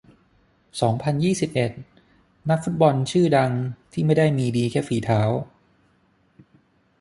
[0.81, 1.71] สองพันยี่สิบเอ็ด
[2.49, 3.51] นักฟุตบอลชื่อดัง
[3.93, 5.21] ที่ไม่ได้มีดีแค่ฝีเท้า